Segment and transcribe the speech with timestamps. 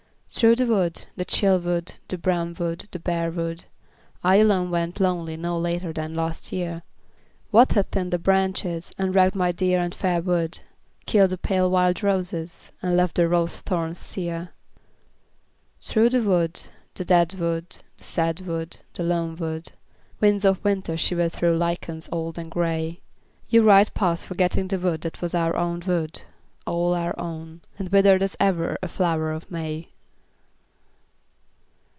[0.33, 3.65] Through the wood, the chill wood, the brown wood, the bare wood,
[4.23, 6.83] I alone went lonely no later than last year,
[7.51, 10.61] What had thinned the branches, and wrecked my dear and fair wood,
[11.05, 14.51] Killed the pale wild roses and left the rose thorns sere?
[15.81, 16.65] Through the wood,
[16.95, 19.73] the dead wood, the sad wood, the lone wood,
[20.21, 23.01] Winds of winter shiver through lichens old and grey,
[23.49, 26.21] You ride past forgetting the wood that was our own wood,
[26.65, 29.89] All our own and withered as ever a flower of May.